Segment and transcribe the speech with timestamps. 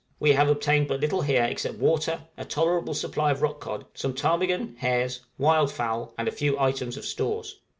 [0.19, 4.15] We have obtained but little here except water, a tolerable supply of rock cod, some
[4.15, 7.59] ptarmigan hares, wildfowl, and a few items of stores.